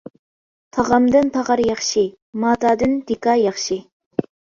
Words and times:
تاغامدىن 0.77 1.27
تاغار 1.35 1.61
ياخشى، 1.65 2.05
ماتادىن 2.45 2.97
دىكا 3.13 3.37
ياخشى. 3.41 3.79